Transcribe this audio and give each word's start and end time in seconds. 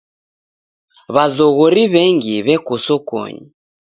W'azoghori 1.13 1.83
w'engi 1.93 2.35
w'eko 2.45 2.75
sokonyi. 2.85 3.45